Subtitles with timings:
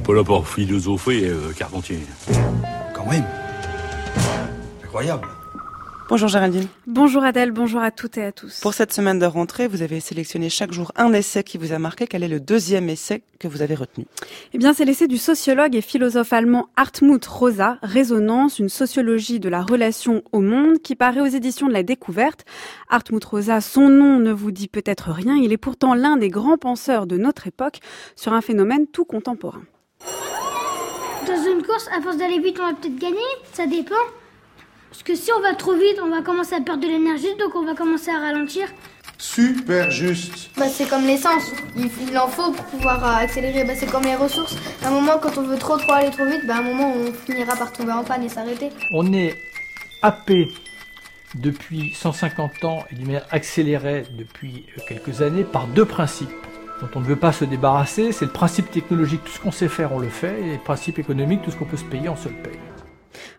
[0.00, 1.98] n'est pas là pour philosopher, euh, Carpentier.
[2.94, 3.24] Quand même.
[4.82, 5.28] Incroyable.
[6.08, 6.66] Bonjour Géraldine.
[6.86, 8.60] Bonjour Adèle, bonjour à toutes et à tous.
[8.60, 11.78] Pour cette semaine de rentrée, vous avez sélectionné chaque jour un essai qui vous a
[11.78, 12.08] marqué.
[12.08, 14.06] Quel est le deuxième essai que vous avez retenu?
[14.52, 19.48] Eh bien, c'est l'essai du sociologue et philosophe allemand Hartmut Rosa, Résonance, une sociologie de
[19.48, 22.44] la relation au monde, qui paraît aux éditions de la Découverte.
[22.88, 26.58] Hartmut Rosa, son nom ne vous dit peut-être rien, il est pourtant l'un des grands
[26.58, 27.78] penseurs de notre époque
[28.16, 29.62] sur un phénomène tout contemporain.
[31.30, 33.18] Dans une course, à force d'aller vite, on va peut-être gagner,
[33.52, 33.94] ça dépend.
[34.90, 37.54] Parce que si on va trop vite, on va commencer à perdre de l'énergie, donc
[37.54, 38.66] on va commencer à ralentir.
[39.16, 40.50] Super juste.
[40.56, 41.44] Bah, c'est comme l'essence,
[41.76, 43.62] il, il en faut pour pouvoir euh, accélérer.
[43.64, 44.56] Bah, c'est comme les ressources.
[44.82, 46.92] À un moment, quand on veut trop trop aller trop vite, bah, à un moment,
[46.96, 48.70] on finira par tomber en panne et s'arrêter.
[48.92, 49.36] On est
[50.02, 50.48] happé
[51.36, 56.28] depuis 150 ans et d'une manière accélérée depuis quelques années par deux principes
[56.80, 58.12] dont on ne veut pas se débarrasser.
[58.12, 60.98] C'est le principe technologique, tout ce qu'on sait faire, on le fait, et le principe
[60.98, 62.58] économique, tout ce qu'on peut se payer, on se le paye.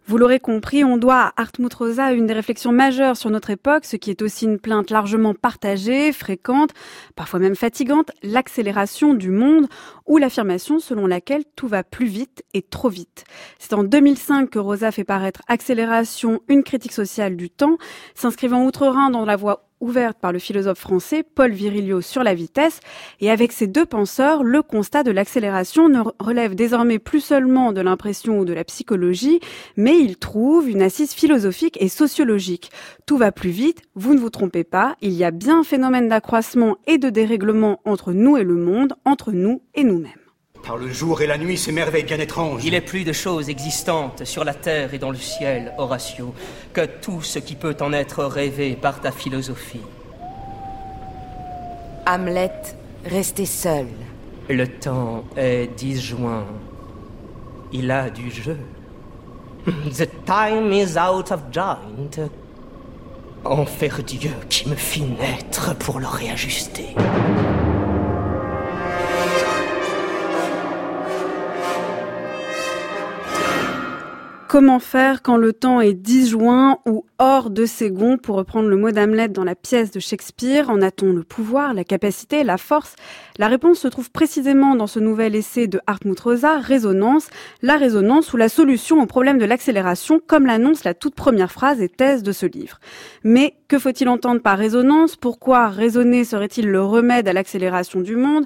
[0.08, 3.86] Vous l'aurez compris, on doit à Hartmut Rosa une des réflexions majeures sur notre époque,
[3.86, 6.72] ce qui est aussi une plainte largement partagée, fréquente,
[7.16, 9.67] parfois même fatigante, l'accélération du monde
[10.08, 13.23] ou l'affirmation selon laquelle tout va plus vite et trop vite.
[13.59, 17.78] C'est en 2005 que Rosa fait paraître Accélération, une critique sociale du temps,
[18.16, 22.80] s'inscrivant outre-Rhin dans la voie ouverte par le philosophe français Paul Virilio sur la vitesse.
[23.20, 27.82] Et avec ces deux penseurs, le constat de l'accélération ne relève désormais plus seulement de
[27.82, 29.40] l'impression ou de la psychologie,
[29.76, 32.72] mais il trouve une assise philosophique et sociologique.
[33.06, 36.08] Tout va plus vite, vous ne vous trompez pas, il y a bien un phénomène
[36.08, 40.20] d'accroissement et de dérèglement entre nous et le monde, entre nous et nous-mêmes.
[40.66, 42.64] Par le jour et la nuit, ces merveilles bien étranges.
[42.64, 46.34] Il est plus de choses existantes sur la terre et dans le ciel, Horatio,
[46.73, 49.81] que tout ce qui peut en être rêvé par ta philosophie.
[52.06, 52.52] Hamlet,
[53.06, 53.88] restez seul.
[54.50, 56.45] Le temps est disjoint.
[57.73, 58.58] Il a du jeu.
[59.66, 62.30] The time is out of joint.
[63.46, 66.96] Enfer Dieu qui me fit naître pour le réajuster.
[74.51, 78.75] Comment faire quand le temps est disjoint ou hors de ses gonds, pour reprendre le
[78.75, 82.97] mot d'Hamlet dans la pièce de Shakespeare En a-t-on le pouvoir, la capacité, la force?
[83.38, 87.29] La réponse se trouve précisément dans ce nouvel essai de Hartmut Rosa, Résonance,
[87.61, 91.81] la résonance ou la solution au problème de l'accélération, comme l'annonce la toute première phrase
[91.81, 92.81] et thèse de ce livre.
[93.23, 95.16] Mais que faut-il entendre par résonance?
[95.16, 98.44] Pourquoi raisonner serait-il le remède à l'accélération du monde?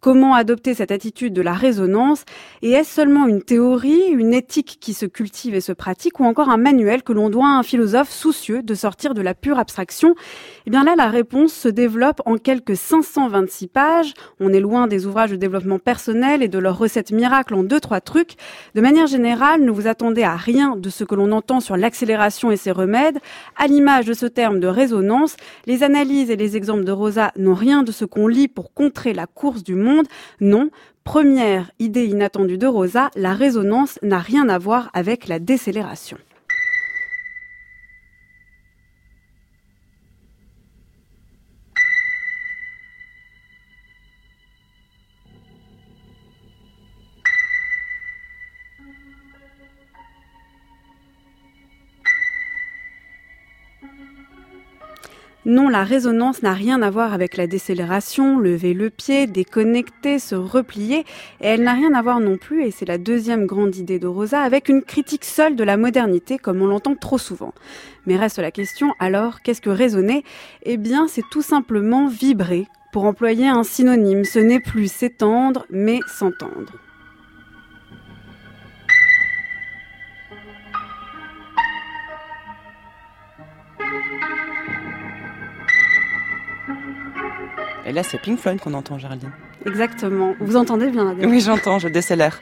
[0.00, 2.24] Comment adopter cette attitude de la résonance?
[2.62, 6.50] Et est-ce seulement une théorie, une éthique qui se cultive et se pratique, ou encore
[6.50, 10.14] un manuel que l'on doit à un philosophe soucieux de sortir de la pure abstraction?
[10.66, 14.14] Eh bien là, la réponse se développe en quelques 526 pages.
[14.38, 17.80] On est loin des ouvrages de développement personnel et de leurs recettes miracles en deux,
[17.80, 18.36] trois trucs.
[18.76, 22.52] De manière générale, ne vous attendez à rien de ce que l'on entend sur l'accélération
[22.52, 23.18] et ses remèdes.
[23.56, 25.36] À l'image de ce terme de résonance,
[25.66, 29.12] les analyses et les exemples de Rosa n'ont rien de ce qu'on lit pour contrer
[29.12, 30.06] la course du monde.
[30.40, 30.70] Non,
[31.04, 36.18] première idée inattendue de Rosa, la résonance n'a rien à voir avec la décélération.
[55.46, 60.34] Non, la résonance n'a rien à voir avec la décélération, lever le pied, déconnecter, se
[60.34, 61.00] replier,
[61.40, 64.08] et elle n'a rien à voir non plus, et c'est la deuxième grande idée de
[64.08, 67.54] Rosa, avec une critique seule de la modernité, comme on l'entend trop souvent.
[68.06, 70.24] Mais reste la question, alors, qu'est-ce que raisonner
[70.64, 72.66] Eh bien, c'est tout simplement vibrer.
[72.92, 76.72] Pour employer un synonyme, ce n'est plus s'étendre, mais s'entendre.
[87.88, 89.32] Et là, c'est Pink Floyd qu'on entend, Géraldine.
[89.68, 90.34] Exactement.
[90.40, 92.40] Vous entendez bien Adèle Oui, j'entends, je décélère.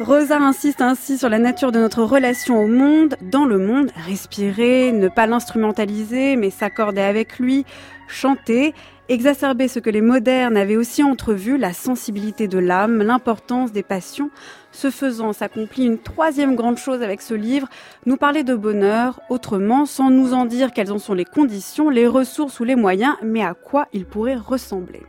[0.00, 4.92] Rosa insiste ainsi sur la nature de notre relation au monde, dans le monde, respirer,
[4.92, 7.64] ne pas l'instrumentaliser, mais s'accorder avec lui,
[8.08, 8.74] chanter,
[9.08, 14.30] exacerber ce que les modernes avaient aussi entrevu, la sensibilité de l'âme, l'importance des passions.
[14.72, 17.68] Ce faisant, s'accomplit une troisième grande chose avec ce livre,
[18.06, 22.06] nous parler de bonheur, autrement, sans nous en dire quelles en sont les conditions, les
[22.06, 25.02] ressources ou les moyens, mais à quoi il pourrait ressembler.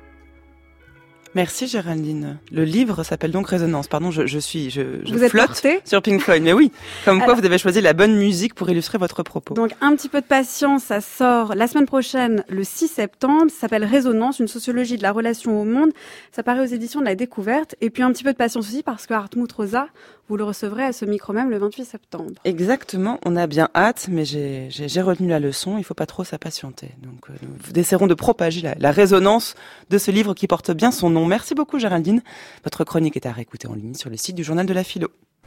[1.36, 2.38] Merci Géraldine.
[2.52, 3.88] Le livre s'appelle donc Résonance.
[3.88, 6.44] Pardon, je, je suis, je, je Vous flotte sur Pink Floyd.
[6.44, 6.72] Mais oui,
[7.06, 9.54] comme quoi vous avez choisi la bonne musique pour illustrer votre propos.
[9.54, 13.52] Donc un petit peu de patience, ça sort la semaine prochaine, le 6 septembre.
[13.52, 15.92] Ça s'appelle Résonance, une sociologie de la relation au monde.
[16.32, 17.76] Ça paraît aux éditions de la Découverte.
[17.82, 19.88] Et puis un petit peu de patience aussi parce que Hartmut Rosa,
[20.30, 22.34] vous le recevrez à ce micro même le 28 septembre.
[22.44, 26.92] Exactement, on a bien hâte, mais j'ai retenu la leçon, il faut pas trop s'impatienter.
[27.02, 29.56] Donc euh, nous essaierons de propager la, la résonance
[29.90, 32.22] de ce livre qui porte bien son Merci beaucoup Géraldine.
[32.64, 35.10] Votre chronique est à réécouter en ligne sur le site du Journal de la Philo.